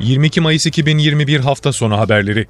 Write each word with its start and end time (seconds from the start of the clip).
22 0.00 0.40
Mayıs 0.40 0.66
2021 0.66 1.40
hafta 1.40 1.72
sonu 1.72 1.98
haberleri. 1.98 2.46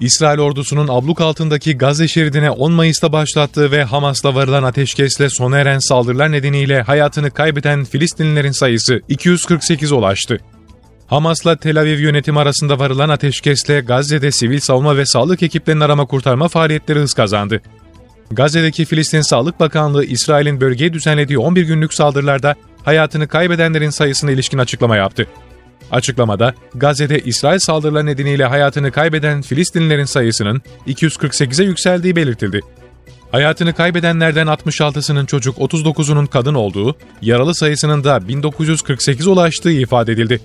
İsrail 0.00 0.38
ordusunun 0.38 0.88
abluk 0.88 1.20
altındaki 1.20 1.78
Gazze 1.78 2.08
şeridine 2.08 2.50
10 2.50 2.72
Mayıs'ta 2.72 3.12
başlattığı 3.12 3.70
ve 3.70 3.84
Hamas'la 3.84 4.34
varılan 4.34 4.62
ateşkesle 4.62 5.30
sona 5.30 5.58
eren 5.58 5.78
saldırılar 5.78 6.32
nedeniyle 6.32 6.82
hayatını 6.82 7.30
kaybeden 7.30 7.84
Filistinlilerin 7.84 8.50
sayısı 8.50 9.00
248 9.08 9.92
ulaştı. 9.92 10.38
Hamas'la 11.06 11.56
Tel 11.56 11.80
Aviv 11.80 11.98
yönetimi 11.98 12.38
arasında 12.38 12.78
varılan 12.78 13.08
ateşkesle 13.08 13.80
Gazze'de 13.80 14.32
sivil 14.32 14.60
savunma 14.60 14.96
ve 14.96 15.06
sağlık 15.06 15.42
ekiplerinin 15.42 15.80
arama 15.80 16.06
kurtarma 16.06 16.48
faaliyetleri 16.48 16.98
hız 16.98 17.14
kazandı. 17.14 17.62
Gazze'deki 18.30 18.84
Filistin 18.84 19.20
Sağlık 19.20 19.60
Bakanlığı, 19.60 20.04
İsrail'in 20.04 20.60
bölgeye 20.60 20.92
düzenlediği 20.92 21.38
11 21.38 21.62
günlük 21.62 21.94
saldırılarda 21.94 22.54
hayatını 22.84 23.28
kaybedenlerin 23.28 23.90
sayısına 23.90 24.30
ilişkin 24.30 24.58
açıklama 24.58 24.96
yaptı. 24.96 25.26
Açıklamada 25.90 26.54
Gazze'de 26.74 27.18
İsrail 27.18 27.58
saldırıları 27.58 28.06
nedeniyle 28.06 28.44
hayatını 28.44 28.92
kaybeden 28.92 29.42
Filistinlilerin 29.42 30.04
sayısının 30.04 30.62
248'e 30.86 31.66
yükseldiği 31.66 32.16
belirtildi. 32.16 32.60
Hayatını 33.32 33.74
kaybedenlerden 33.74 34.46
66'sının 34.46 35.26
çocuk, 35.26 35.58
39'unun 35.58 36.26
kadın 36.26 36.54
olduğu, 36.54 36.96
yaralı 37.22 37.54
sayısının 37.54 38.04
da 38.04 38.28
1948 38.28 39.26
ulaştığı 39.26 39.70
ifade 39.70 40.12
edildi. 40.12 40.40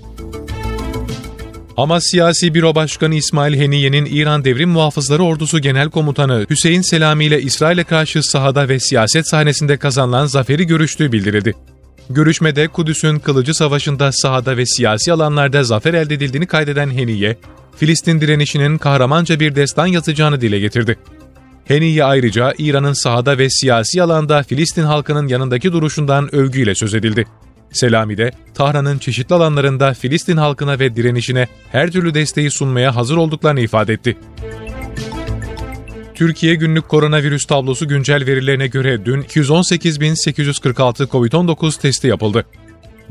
Hamas 1.76 2.04
Siyasi 2.12 2.54
Büro 2.54 2.76
Başkanı 2.76 3.16
İsmail 3.16 3.60
Heniye'nin 3.60 4.06
İran 4.06 4.46
Devrim 4.46 4.70
Muhafızları 4.70 5.24
Ordusu 5.24 5.60
Genel 5.60 5.90
Komutanı 5.90 6.46
Hüseyin 6.50 6.82
Selami 6.82 7.26
ile 7.26 7.42
İsrail'e 7.42 7.84
karşı 7.84 8.24
sahada 8.24 8.70
ve 8.70 8.80
siyaset 8.80 9.28
sahnesinde 9.28 9.78
kazanılan 9.78 10.26
zaferi 10.26 10.68
görüştüğü 10.68 11.12
bildirildi. 11.12 11.56
Görüşmede 12.10 12.68
Kudüs'ün 12.68 13.20
kılıcı 13.20 13.54
savaşında 13.54 14.12
sahada 14.12 14.58
ve 14.58 14.66
siyasi 14.66 15.14
alanlarda 15.14 15.64
zafer 15.64 15.94
elde 15.94 16.14
edildiğini 16.14 16.48
kaydeden 16.48 16.92
Heniye, 16.92 17.38
Filistin 17.76 18.22
direnişinin 18.22 18.78
kahramanca 18.78 19.40
bir 19.40 19.56
destan 19.56 19.88
yazacağını 19.88 20.42
dile 20.42 20.60
getirdi. 20.60 21.00
Heniye 21.66 22.04
ayrıca 22.04 22.54
İran'ın 22.58 22.94
sahada 22.94 23.38
ve 23.38 23.50
siyasi 23.50 24.04
alanda 24.04 24.44
Filistin 24.44 24.84
halkının 24.84 25.28
yanındaki 25.28 25.72
duruşundan 25.72 26.36
övgüyle 26.36 26.76
söz 26.76 26.94
edildi. 26.94 27.26
Selami 27.72 28.18
de 28.18 28.32
Tahran'ın 28.54 28.98
çeşitli 28.98 29.36
alanlarında 29.36 29.94
Filistin 29.94 30.38
halkına 30.38 30.80
ve 30.80 30.96
direnişine 30.96 31.48
her 31.72 31.92
türlü 31.92 32.14
desteği 32.14 32.52
sunmaya 32.52 32.96
hazır 32.96 33.18
olduklarını 33.18 33.60
ifade 33.60 33.94
etti. 33.94 34.18
Türkiye 36.20 36.56
günlük 36.56 36.90
koronavirüs 36.90 37.46
tablosu 37.46 37.88
güncel 37.88 38.26
verilerine 38.26 38.68
göre 38.68 39.06
dün 39.06 39.22
218.846 39.22 41.08
COVID-19 41.08 41.82
testi 41.82 42.08
yapıldı. 42.08 42.46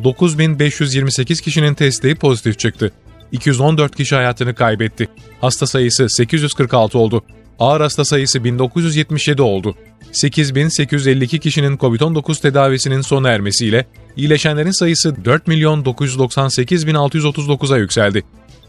9.528 0.03 1.43
kişinin 1.43 1.75
testi 1.75 2.15
pozitif 2.15 2.59
çıktı. 2.59 2.93
214 3.33 3.97
kişi 3.97 4.15
hayatını 4.15 4.55
kaybetti. 4.55 5.09
Hasta 5.41 5.67
sayısı 5.67 6.07
846 6.09 6.99
oldu. 6.99 7.25
Ağır 7.59 7.81
hasta 7.81 8.05
sayısı 8.05 8.45
1977 8.45 9.43
oldu. 9.43 9.75
8852 10.13 11.39
kişinin 11.39 11.77
COVID-19 11.77 12.43
tedavisinin 12.43 13.01
sona 13.01 13.31
ermesiyle 13.31 13.87
iyileşenlerin 14.17 14.79
sayısı 14.79 15.25
4 15.25 15.47
milyon 15.47 15.85
998 15.85 16.87
bin 16.87 16.95
639'a 16.95 17.77
yükseldi. 17.79 18.23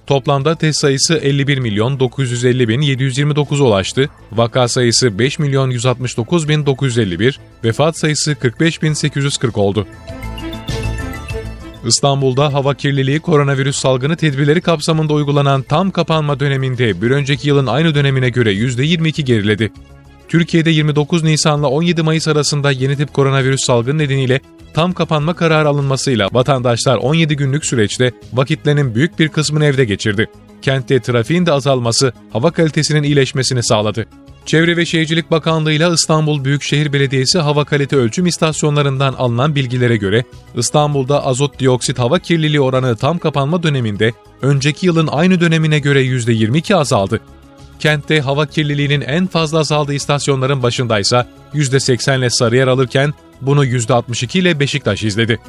Toplamda 0.10 0.56
test 0.56 0.80
sayısı 0.80 1.16
51 1.16 1.58
milyon 1.58 2.00
950 2.00 2.68
bin 2.68 2.82
729 2.82 3.62
ulaştı. 3.62 4.10
Vaka 4.32 4.68
sayısı 4.68 5.20
5 5.20 5.40
milyon 5.40 5.70
169 5.70 6.50
bin 6.50 6.66
951, 6.66 7.40
vefat 7.64 7.98
sayısı 8.00 8.36
45 8.36 8.82
bin 8.82 8.94
840 8.94 9.58
oldu. 9.58 9.88
İstanbul'da 11.86 12.54
hava 12.54 12.74
kirliliği 12.74 13.20
koronavirüs 13.20 13.78
salgını 13.78 14.16
tedbirleri 14.16 14.62
kapsamında 14.62 15.14
uygulanan 15.14 15.62
tam 15.62 15.92
kapanma 15.92 16.40
döneminde 16.40 17.02
bir 17.02 17.12
önceki 17.12 17.48
yılın 17.48 17.68
aynı 17.68 17.96
dönemine 17.96 18.30
göre 18.30 18.54
%22 18.54 19.22
geriledi. 19.22 19.72
Türkiye'de 20.28 20.70
29 20.70 21.24
Nisan'la 21.24 21.68
17 21.68 22.02
Mayıs 22.02 22.28
arasında 22.28 22.72
yeni 22.72 22.98
tip 22.98 23.14
koronavirüs 23.14 23.66
salgını 23.66 23.98
nedeniyle 23.98 24.42
tam 24.80 24.94
kapanma 24.94 25.34
kararı 25.34 25.70
alınmasıyla 25.70 26.30
vatandaşlar 26.32 26.98
17 26.98 27.36
günlük 27.36 27.66
süreçte 27.66 28.12
vakitlerinin 28.34 28.96
büyük 28.96 29.20
bir 29.20 29.30
kısmını 29.30 29.66
evde 29.66 29.86
geçirdi. 29.86 30.30
Kentte 30.62 31.00
trafiğin 31.00 31.46
de 31.46 31.52
azalması 31.52 32.14
hava 32.34 32.52
kalitesinin 32.52 33.04
iyileşmesini 33.04 33.64
sağladı. 33.64 34.06
Çevre 34.46 34.78
ve 34.78 34.86
Şehircilik 34.86 35.32
Bakanlığı 35.32 35.72
ile 35.72 35.90
İstanbul 35.94 36.44
Büyükşehir 36.44 36.94
Belediyesi 36.94 37.40
hava 37.40 37.66
kalite 37.66 37.96
ölçüm 37.96 38.26
istasyonlarından 38.26 39.14
alınan 39.14 39.56
bilgilere 39.56 39.98
göre 39.98 40.24
İstanbul'da 40.56 41.26
azot 41.26 41.60
dioksit 41.60 42.00
hava 42.00 42.20
kirliliği 42.20 42.62
oranı 42.62 42.96
tam 42.96 43.18
kapanma 43.18 43.64
döneminde 43.64 44.14
önceki 44.42 44.86
yılın 44.86 45.08
aynı 45.08 45.42
dönemine 45.42 45.80
göre 45.80 46.04
%22 46.04 46.76
azaldı. 46.76 47.20
Kentte 47.80 48.22
hava 48.22 48.46
kirliliğinin 48.46 49.02
en 49.02 49.28
fazla 49.28 49.60
azaldığı 49.60 49.94
istasyonların 49.94 50.64
başındaysa 50.64 51.28
%80 51.54 52.18
ile 52.18 52.30
Sarıyer 52.30 52.68
alırken 52.68 53.14
bunu 53.42 53.66
%62 53.66 54.40
ile 54.40 54.60
Beşiktaş 54.60 55.04
izledi. 55.04 55.40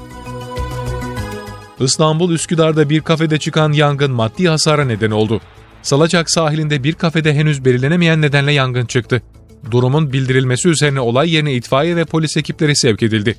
İstanbul 1.81 2.33
Üsküdar'da 2.33 2.91
bir 2.91 3.01
kafede 3.01 3.39
çıkan 3.39 3.73
yangın 3.73 4.11
maddi 4.11 4.49
hasara 4.49 4.84
neden 4.84 5.11
oldu. 5.11 5.41
Salacak 5.83 6.31
sahilinde 6.31 6.84
bir 6.84 6.93
kafede 6.93 7.34
henüz 7.34 7.65
belirlenemeyen 7.65 8.23
nedenle 8.23 8.53
yangın 8.53 8.87
çıktı. 8.87 9.23
Durumun 9.71 10.12
bildirilmesi 10.12 10.69
üzerine 10.69 11.01
olay 11.01 11.34
yerine 11.34 11.55
itfaiye 11.55 11.97
ve 11.97 12.05
polis 12.05 12.37
ekipleri 12.37 12.77
sevk 12.77 13.03
edildi. 13.03 13.37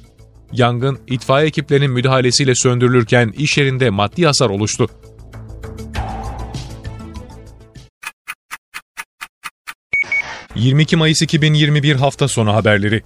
Yangın 0.51 0.99
itfaiye 1.07 1.47
ekiplerinin 1.47 1.91
müdahalesiyle 1.91 2.55
söndürülürken 2.55 3.33
iş 3.37 3.57
yerinde 3.57 3.89
maddi 3.89 4.25
hasar 4.25 4.49
oluştu. 4.49 4.89
...22 10.55 10.95
Mayıs 10.95 11.21
2021 11.21 11.95
hafta 11.95 12.27
sonu 12.27 12.53
haberleri 12.53 13.03